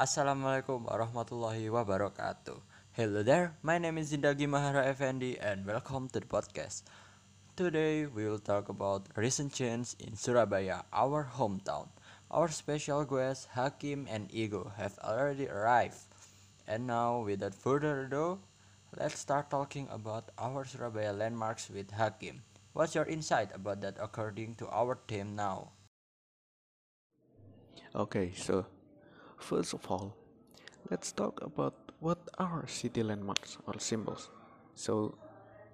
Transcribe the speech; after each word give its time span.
Assalamualaikum 0.00 0.88
warahmatullahi 0.88 1.68
wabarakatuh. 1.68 2.56
Hello 2.96 3.20
there, 3.20 3.52
my 3.60 3.76
name 3.76 4.00
is 4.00 4.08
Zindagi 4.08 4.48
Mahara 4.48 4.88
Effendi 4.88 5.36
and 5.36 5.68
welcome 5.68 6.08
to 6.08 6.16
the 6.16 6.24
podcast. 6.24 6.88
Today 7.52 8.08
we 8.08 8.24
will 8.24 8.40
talk 8.40 8.72
about 8.72 9.12
recent 9.12 9.52
change 9.52 9.92
in 10.00 10.16
Surabaya, 10.16 10.88
our 10.88 11.28
hometown. 11.36 11.92
Our 12.32 12.48
special 12.48 13.04
guests 13.04 13.52
Hakim 13.52 14.08
and 14.08 14.32
Ego 14.32 14.72
have 14.80 14.96
already 15.04 15.52
arrived. 15.52 16.00
And 16.64 16.88
now 16.88 17.20
without 17.20 17.52
further 17.52 18.08
ado, 18.08 18.40
let's 18.96 19.20
start 19.20 19.52
talking 19.52 19.84
about 19.92 20.32
our 20.40 20.64
Surabaya 20.64 21.12
landmarks 21.12 21.68
with 21.68 21.92
Hakim. 21.92 22.40
What's 22.72 22.96
your 22.96 23.04
insight 23.04 23.52
about 23.52 23.84
that 23.84 24.00
according 24.00 24.56
to 24.64 24.66
our 24.72 24.96
team 25.04 25.36
now? 25.36 25.76
Okay, 27.92 28.32
so 28.32 28.64
first 29.40 29.74
of 29.74 29.90
all, 29.90 30.14
let's 30.90 31.12
talk 31.12 31.42
about 31.42 31.74
what 31.98 32.18
are 32.38 32.66
city 32.68 33.02
landmarks 33.02 33.58
or 33.66 33.78
symbols. 33.78 34.30
So, 34.74 35.16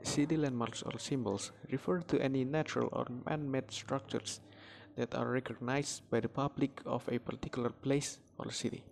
city 0.03 0.37
landmarks 0.37 0.83
or 0.83 0.99
symbols 0.99 1.53
refer 1.71 2.01
to 2.01 2.21
any 2.21 2.45
natural 2.45 2.89
or 2.93 3.07
man 3.27 3.51
made 3.51 3.71
structures 3.71 4.41
that 4.97 5.15
are 5.15 5.29
recognized 5.31 6.09
by 6.11 6.21
the 6.21 6.29
public 6.29 6.81
of 6.87 7.07
a 7.09 7.19
particular 7.19 7.71
place 7.71 8.19
or 8.39 8.51
city. 8.51 8.83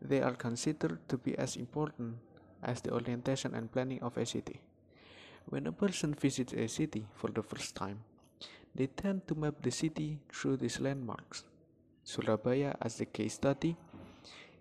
They 0.00 0.22
are 0.22 0.34
considered 0.34 1.00
to 1.08 1.18
be 1.18 1.36
as 1.36 1.56
important 1.56 2.16
as 2.62 2.80
the 2.80 2.92
orientation 2.92 3.54
and 3.54 3.72
planning 3.72 4.02
of 4.02 4.16
a 4.16 4.24
city. 4.24 4.60
When 5.46 5.66
a 5.66 5.72
person 5.72 6.14
visits 6.14 6.52
a 6.52 6.68
city 6.68 7.06
for 7.14 7.30
the 7.30 7.42
first 7.42 7.74
time, 7.74 8.04
they 8.74 8.86
tend 8.86 9.26
to 9.26 9.34
map 9.34 9.54
the 9.62 9.70
city 9.70 10.20
through 10.32 10.58
these 10.58 10.80
landmarks. 10.80 11.44
Surabaya, 12.04 12.76
as 12.80 13.00
a 13.00 13.06
case 13.06 13.34
study, 13.34 13.76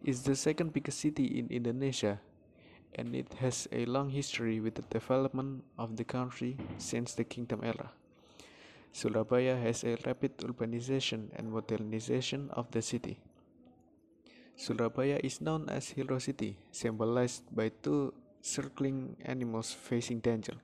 is 0.04 0.24
the 0.24 0.36
second 0.36 0.74
biggest 0.74 1.00
city 1.00 1.40
in 1.40 1.48
Indonesia 1.48 2.20
and 2.96 3.16
it 3.16 3.34
has 3.40 3.68
a 3.72 3.86
long 3.86 4.10
history 4.10 4.60
with 4.60 4.76
the 4.76 4.86
development 4.90 5.64
of 5.78 5.96
the 5.98 6.04
country 6.04 6.58
since 6.78 7.14
the 7.14 7.24
kingdom 7.24 7.62
era. 7.64 7.92
Surabaya 8.92 9.56
has 9.56 9.84
a 9.84 9.98
rapid 10.06 10.38
urbanization 10.40 11.30
and 11.36 11.52
modernization 11.52 12.50
of 12.52 12.72
the 12.72 12.82
city. 12.82 13.20
Surabaya 14.56 15.20
is 15.24 15.40
known 15.40 15.70
as 15.70 15.90
Hero 15.90 16.20
City, 16.20 16.58
symbolized 16.72 17.44
by 17.56 17.72
two 17.82 18.14
circling 18.42 19.16
animals 19.24 19.72
facing 19.72 20.20
danger. 20.20 20.56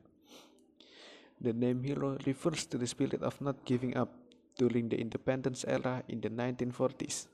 The 1.39 1.53
name 1.53 1.83
hero 1.83 2.17
refers 2.25 2.65
to 2.67 2.77
the 2.77 2.87
spirit 2.87 3.21
of 3.21 3.39
not 3.39 3.63
giving 3.65 3.95
up 3.95 4.09
during 4.57 4.89
the 4.89 4.99
independence 4.99 5.65
era 5.67 6.03
in 6.07 6.21
the 6.21 6.29
1940s. 6.29 7.27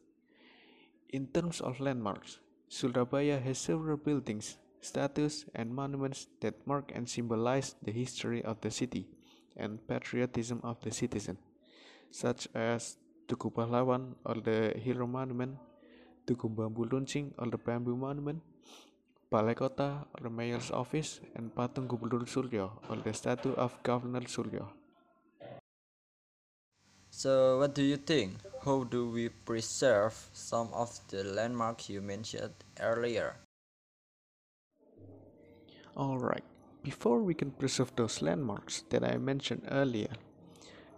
In 1.09 1.27
terms 1.27 1.61
of 1.61 1.79
landmarks, 1.79 2.39
Surabaya 2.69 3.39
has 3.39 3.57
several 3.57 3.97
buildings, 3.97 4.57
statues, 4.79 5.45
and 5.53 5.75
monuments 5.75 6.27
that 6.39 6.65
mark 6.65 6.91
and 6.95 7.07
symbolize 7.07 7.75
the 7.83 7.91
history 7.91 8.41
of 8.43 8.61
the 8.61 8.71
city 8.71 9.07
and 9.57 9.85
patriotism 9.87 10.61
of 10.63 10.79
the 10.81 10.91
citizen, 10.91 11.37
such 12.09 12.47
as 12.55 12.97
Tugu 13.27 13.51
Pahlawan 13.51 14.15
or 14.25 14.35
the 14.35 14.73
Hero 14.79 15.05
Monument, 15.05 15.57
Tugu 16.25 16.49
Bambu 16.49 16.91
Luncing 16.91 17.33
or 17.37 17.47
the 17.47 17.57
Bamboo 17.57 17.95
Monument, 17.95 18.41
Balai 19.31 19.55
Kota 19.55 20.05
or 20.15 20.23
the 20.23 20.29
Mayor's 20.29 20.71
Office, 20.71 21.19
and 21.35 21.53
Patung 21.53 21.87
Gubernur 21.87 22.27
Suryo 22.27 22.71
or 22.89 22.97
the 22.97 23.13
statue 23.13 23.53
of 23.53 23.81
Governor 23.83 24.21
Suryo. 24.21 24.80
So, 27.11 27.59
what 27.59 27.75
do 27.75 27.83
you 27.83 27.97
think? 27.97 28.39
How 28.63 28.85
do 28.87 29.11
we 29.11 29.27
preserve 29.27 30.15
some 30.31 30.71
of 30.71 30.95
the 31.09 31.25
landmarks 31.25 31.89
you 31.89 31.99
mentioned 31.99 32.55
earlier? 32.79 33.35
Alright, 35.97 36.45
before 36.83 37.19
we 37.19 37.33
can 37.33 37.51
preserve 37.51 37.91
those 37.97 38.21
landmarks 38.21 38.85
that 38.89 39.03
I 39.03 39.17
mentioned 39.17 39.67
earlier, 39.69 40.15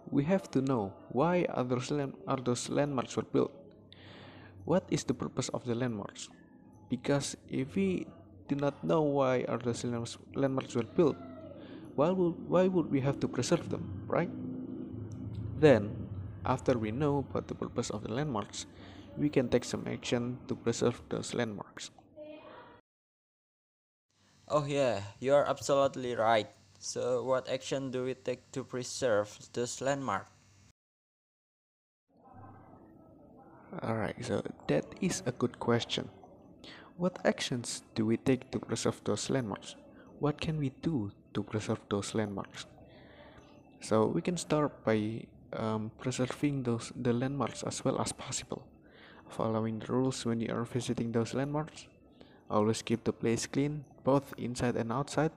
we 0.08 0.22
have 0.24 0.48
to 0.52 0.62
know 0.62 0.94
why 1.10 1.46
are 1.50 1.64
those, 1.64 1.90
land- 1.90 2.14
are 2.28 2.38
those 2.38 2.68
landmarks 2.70 3.16
were 3.16 3.26
built. 3.26 3.50
What 4.64 4.86
is 4.90 5.02
the 5.02 5.14
purpose 5.14 5.48
of 5.48 5.64
the 5.66 5.74
landmarks? 5.74 6.28
Because 6.88 7.36
if 7.50 7.74
we 7.74 8.06
do 8.46 8.54
not 8.54 8.84
know 8.84 9.02
why 9.02 9.44
are 9.48 9.58
those 9.58 9.84
landmarks, 9.84 10.76
were 10.76 10.84
built, 10.94 11.16
why 11.96 12.10
would, 12.10 12.34
why 12.48 12.68
would 12.68 12.88
we 12.88 13.00
have 13.00 13.18
to 13.18 13.26
preserve 13.26 13.68
them, 13.68 14.04
right? 14.06 14.30
Then, 15.58 16.03
after 16.44 16.78
we 16.78 16.90
know 16.90 17.18
about 17.18 17.48
the 17.48 17.54
purpose 17.54 17.90
of 17.90 18.02
the 18.02 18.12
landmarks, 18.12 18.66
we 19.16 19.28
can 19.28 19.48
take 19.48 19.64
some 19.64 19.86
action 19.86 20.38
to 20.48 20.54
preserve 20.54 21.00
those 21.08 21.34
landmarks. 21.34 21.90
Oh, 24.48 24.66
yeah, 24.66 25.00
you 25.20 25.34
are 25.34 25.48
absolutely 25.48 26.14
right. 26.14 26.48
So, 26.78 27.24
what 27.24 27.48
action 27.48 27.90
do 27.90 28.04
we 28.04 28.14
take 28.14 28.52
to 28.52 28.62
preserve 28.62 29.38
those 29.52 29.80
landmarks? 29.80 30.28
Alright, 33.82 34.24
so 34.24 34.42
that 34.68 34.84
is 35.00 35.22
a 35.26 35.32
good 35.32 35.58
question. 35.58 36.08
What 36.96 37.18
actions 37.24 37.82
do 37.94 38.06
we 38.06 38.16
take 38.16 38.50
to 38.52 38.58
preserve 38.60 39.00
those 39.04 39.30
landmarks? 39.30 39.74
What 40.20 40.40
can 40.40 40.58
we 40.58 40.70
do 40.82 41.10
to 41.32 41.42
preserve 41.42 41.80
those 41.88 42.14
landmarks? 42.14 42.66
So 43.80 44.06
we 44.06 44.22
can 44.22 44.36
start 44.36 44.84
by 44.84 45.26
um, 45.54 45.90
preserving 45.98 46.62
those 46.64 46.92
the 46.94 47.12
landmarks 47.12 47.62
as 47.62 47.84
well 47.84 48.00
as 48.00 48.12
possible. 48.12 48.66
Following 49.28 49.78
the 49.78 49.92
rules 49.92 50.24
when 50.24 50.40
you 50.40 50.54
are 50.54 50.64
visiting 50.64 51.12
those 51.12 51.34
landmarks. 51.34 51.86
Always 52.50 52.82
keep 52.82 53.04
the 53.04 53.12
place 53.12 53.46
clean, 53.46 53.84
both 54.04 54.34
inside 54.36 54.76
and 54.76 54.92
outside. 54.92 55.32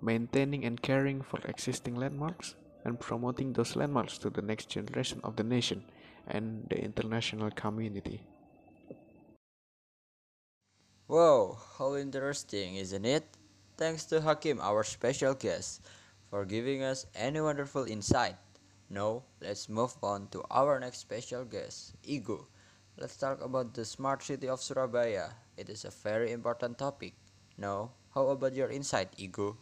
Maintaining 0.00 0.64
and 0.64 0.80
caring 0.80 1.22
for 1.22 1.40
existing 1.44 1.96
landmarks 1.96 2.54
and 2.84 2.98
promoting 2.98 3.52
those 3.52 3.76
landmarks 3.76 4.18
to 4.18 4.30
the 4.30 4.42
next 4.42 4.68
generation 4.68 5.20
of 5.24 5.36
the 5.36 5.44
nation 5.44 5.84
and 6.26 6.66
the 6.70 6.78
international 6.78 7.50
community. 7.50 8.22
Wow, 11.08 11.58
how 11.78 11.96
interesting, 11.96 12.76
isn't 12.76 13.04
it? 13.04 13.26
Thanks 13.76 14.04
to 14.06 14.20
Hakim, 14.20 14.60
our 14.60 14.82
special 14.82 15.34
guest, 15.34 15.82
for 16.30 16.44
giving 16.44 16.82
us 16.82 17.06
any 17.14 17.40
wonderful 17.40 17.84
insight. 17.84 18.36
Now, 18.92 19.24
let's 19.40 19.72
move 19.72 19.96
on 20.04 20.28
to 20.36 20.44
our 20.52 20.76
next 20.76 21.00
special 21.00 21.48
guest, 21.48 21.96
Igo. 22.04 22.44
Let's 23.00 23.16
talk 23.16 23.40
about 23.40 23.72
the 23.72 23.88
smart 23.88 24.20
city 24.20 24.52
of 24.52 24.60
Surabaya. 24.60 25.32
It 25.56 25.72
is 25.72 25.88
a 25.88 25.90
very 26.04 26.28
important 26.28 26.76
topic. 26.76 27.16
Now, 27.56 27.96
how 28.12 28.28
about 28.28 28.52
your 28.52 28.68
insight, 28.68 29.16
Igo? 29.16 29.56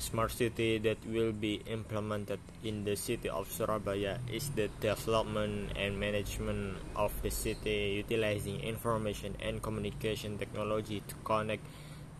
smart 0.00 0.32
city 0.32 0.78
that 0.78 0.96
will 1.06 1.30
be 1.30 1.60
implemented 1.68 2.40
in 2.64 2.82
the 2.82 2.96
city 2.96 3.28
of 3.28 3.46
Surabaya 3.52 4.18
is 4.32 4.48
the 4.56 4.66
development 4.80 5.70
and 5.76 6.00
management 6.00 6.74
of 6.96 7.12
the 7.22 7.30
city 7.30 8.02
utilizing 8.02 8.58
information 8.64 9.36
and 9.44 9.62
communication 9.62 10.38
technology 10.38 11.04
to 11.06 11.14
connect 11.22 11.62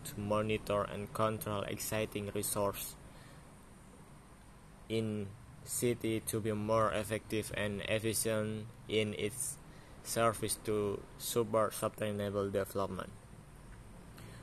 to 0.05 0.13
monitor 0.21 0.85
and 0.93 1.11
control 1.11 1.63
exciting 1.63 2.29
resource 2.35 2.95
in 4.91 5.31
city 5.63 6.19
to 6.27 6.43
be 6.43 6.51
more 6.51 6.91
effective 6.91 7.55
and 7.55 7.79
efficient 7.87 8.67
in 8.91 9.15
its 9.15 9.55
service 10.03 10.59
to 10.67 10.99
support 11.17 11.71
sustainable 11.71 12.51
development 12.51 13.09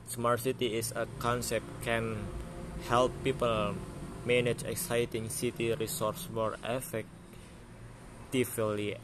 smart 0.09 0.41
city 0.41 0.73
is 0.73 0.89
a 0.97 1.05
concept 1.21 1.65
can 1.85 2.17
help 2.89 3.13
people 3.23 3.75
manage 4.25 4.63
exciting 4.65 5.29
city 5.29 5.71
resources 5.77 6.27
more 6.33 6.57
effectively 6.65 7.13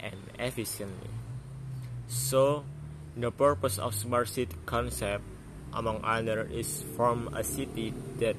and 0.02 0.18
efficiently. 0.40 1.14
So, 2.08 2.66
the 3.16 3.32
purpose 3.32 3.78
of 3.78 3.94
smart 3.94 4.30
city 4.30 4.56
concept, 4.66 5.24
among 5.74 6.04
other 6.04 6.50
is 6.50 6.82
form 6.98 7.30
a 7.38 7.44
city 7.44 7.94
that 8.18 8.36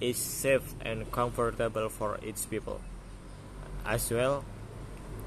is 0.00 0.16
safe 0.16 0.74
and 0.80 1.10
comfortable 1.12 1.88
for 1.88 2.18
its 2.22 2.46
people. 2.46 2.80
As 3.84 4.10
well, 4.10 4.44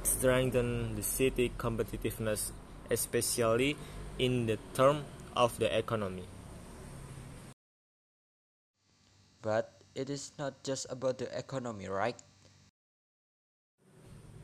strengthen 0.03 0.95
the 0.95 1.03
city 1.03 1.51
competitiveness, 1.57 2.51
especially 2.89 3.75
in 4.19 4.45
the 4.45 4.57
term 4.73 5.05
of 5.35 5.57
the 5.59 5.69
economy. 5.77 6.23
But 9.41 9.81
it 9.95 10.09
is 10.09 10.31
not 10.37 10.63
just 10.63 10.87
about 10.89 11.17
the 11.17 11.29
economy, 11.37 11.87
right? 11.87 12.17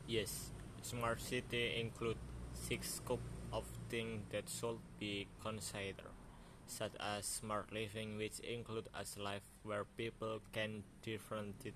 Yes, 0.06 0.50
smart 0.82 1.20
city 1.20 1.80
include 1.80 2.16
six 2.52 2.94
scope 2.94 3.20
of 3.52 3.64
things 3.88 4.22
that 4.30 4.44
should 4.48 4.78
be 4.98 5.26
considered, 5.42 6.12
such 6.66 6.92
as 7.00 7.24
smart 7.24 7.72
living, 7.72 8.16
which 8.16 8.40
include 8.40 8.88
a 8.94 9.04
life 9.20 9.42
where 9.62 9.84
people 9.96 10.40
can 10.52 10.82
differentiate 11.02 11.74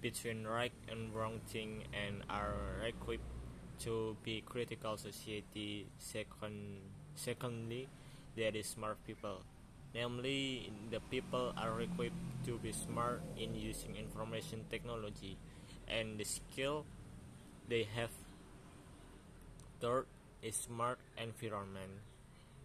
between 0.00 0.46
right 0.46 0.72
and 0.88 1.14
wrong 1.14 1.40
thing 1.48 1.82
and 1.92 2.22
are 2.30 2.82
equipped 2.86 3.26
to 3.80 4.16
be 4.22 4.42
critical 4.42 4.96
society. 4.96 5.86
Second, 5.98 6.80
secondly, 7.14 7.88
there 8.36 8.54
is 8.54 8.66
smart 8.66 8.98
people. 9.06 9.42
Namely, 9.94 10.70
the 10.90 11.00
people 11.10 11.52
are 11.56 11.80
equipped 11.80 12.14
to 12.46 12.58
be 12.58 12.72
smart 12.72 13.22
in 13.36 13.54
using 13.54 13.96
information 13.96 14.64
technology 14.70 15.36
and 15.88 16.18
the 16.18 16.24
skill 16.24 16.84
they 17.68 17.86
have. 17.96 18.10
Third 19.80 20.06
is 20.42 20.56
smart 20.56 20.98
environment, 21.16 22.02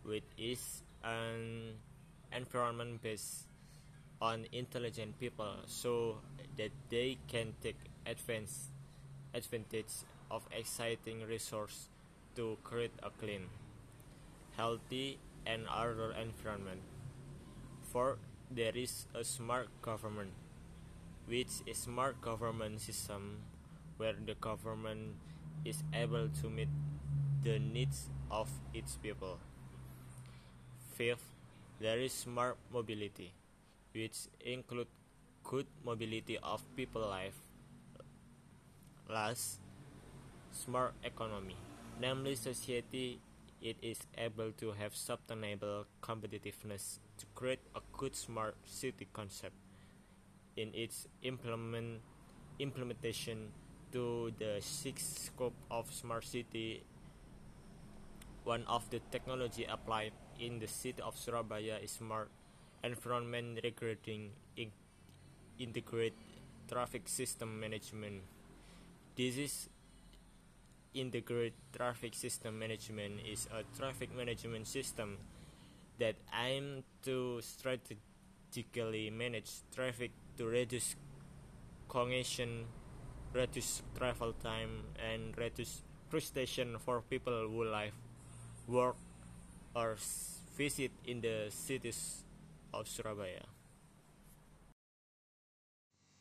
which 0.03 0.25
is 0.37 0.83
an 1.03 1.75
environment 2.35 3.01
based 3.01 3.47
on 4.21 4.45
intelligent 4.51 5.19
people 5.19 5.55
so 5.65 6.17
that 6.57 6.71
they 6.89 7.17
can 7.27 7.53
take 7.61 7.77
advance, 8.05 8.71
advantage 9.33 10.07
of 10.31 10.47
exciting 10.51 11.21
resource 11.27 11.89
to 12.35 12.57
create 12.63 12.93
a 13.03 13.09
clean, 13.09 13.47
healthy, 14.57 15.19
and 15.45 15.67
order 15.67 16.13
environment. 16.19 16.81
Fourth, 17.91 18.19
there 18.49 18.75
is 18.75 19.05
a 19.13 19.23
smart 19.23 19.67
government, 19.81 20.31
which 21.27 21.61
is 21.65 21.77
smart 21.77 22.21
government 22.21 22.81
system 22.81 23.43
where 23.97 24.13
the 24.13 24.35
government 24.35 25.15
is 25.65 25.83
able 25.93 26.29
to 26.41 26.49
meet 26.49 26.69
the 27.43 27.59
needs 27.59 28.09
of 28.31 28.49
its 28.73 28.97
people. 28.97 29.37
Fifth, 30.93 31.25
there 31.79 31.99
is 31.99 32.13
smart 32.13 32.57
mobility, 32.71 33.33
which 33.93 34.29
include 34.45 34.87
good 35.43 35.65
mobility 35.83 36.37
of 36.37 36.61
people 36.75 37.01
life. 37.01 37.35
Last, 39.09 39.59
smart 40.51 40.93
economy, 41.03 41.57
namely 41.99 42.35
society 42.35 43.19
it 43.61 43.77
is 43.81 43.99
able 44.17 44.51
to 44.59 44.71
have 44.73 44.95
sustainable 44.95 45.85
competitiveness 46.01 46.99
to 47.17 47.25
create 47.33 47.61
a 47.75 47.81
good 47.97 48.15
smart 48.15 48.55
city 48.65 49.07
concept 49.13 49.55
in 50.55 50.69
its 50.75 51.07
implement 51.23 52.01
implementation 52.59 53.51
to 53.91 54.31
the 54.37 54.57
six 54.61 55.01
scope 55.31 55.55
of 55.71 55.91
smart 55.91 56.23
city 56.23 56.83
one 58.43 58.63
of 58.67 58.89
the 58.89 58.99
technology 59.11 59.65
applied 59.65 60.11
in 60.39 60.59
the 60.59 60.67
city 60.67 61.01
of 61.01 61.17
Surabaya 61.17 61.77
is 61.81 61.91
smart 61.91 62.29
environment 62.83 63.59
in- 63.63 64.71
integrate 65.59 66.13
traffic 66.67 67.07
system 67.07 67.59
management. 67.59 68.23
This 69.15 69.37
is 69.37 69.69
integrate 70.93 71.53
traffic 71.75 72.13
system 72.13 72.59
management 72.59 73.19
is 73.25 73.47
a 73.51 73.63
traffic 73.77 74.15
management 74.15 74.67
system 74.67 75.17
that 75.99 76.15
aim 76.33 76.83
to 77.01 77.41
strategically 77.41 79.09
manage 79.09 79.49
traffic 79.73 80.11
to 80.37 80.45
reduce 80.45 80.95
congestion, 81.89 82.65
reduce 83.33 83.81
travel 83.97 84.33
time, 84.43 84.83
and 84.97 85.37
reduce 85.37 85.81
frustration 86.09 86.77
for 86.79 87.01
people 87.01 87.47
who 87.49 87.65
live, 87.65 87.93
work, 88.67 88.95
or 89.75 89.97
visit 90.55 90.91
in 91.05 91.21
the 91.21 91.49
cities 91.49 92.23
of 92.73 92.87
Surabaya. 92.87 93.45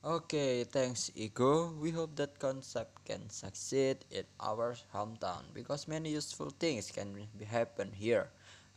Okay, 0.02 0.64
thanks 0.66 1.14
Ego. 1.14 1.70
We 1.78 1.94
hope 1.94 2.19
that 2.19 2.43
concept 2.43 3.06
can 3.06 3.31
succeed 3.31 4.02
in 4.10 4.26
our 4.43 4.75
hometown 4.90 5.46
because 5.54 5.87
many 5.87 6.10
useful 6.10 6.50
things 6.50 6.90
can 6.90 7.14
be 7.14 7.46
happen 7.46 7.94
here. 7.94 8.26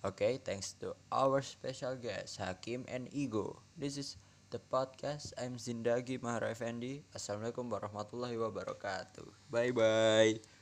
Okay, 0.06 0.38
thanks 0.38 0.78
to 0.86 0.94
our 1.10 1.42
special 1.42 1.98
guests 1.98 2.38
Hakim 2.38 2.86
and 2.86 3.10
Ego. 3.10 3.58
This 3.74 3.98
is 3.98 4.22
the 4.54 4.62
podcast. 4.62 5.34
I'm 5.42 5.58
Zindagi 5.58 6.22
Mahara 6.22 6.54
Effendi. 6.54 7.02
Assalamualaikum 7.10 7.74
warahmatullahi 7.74 8.38
wabarakatuh. 8.38 9.26
Bye 9.50 9.74
bye. 9.74 10.55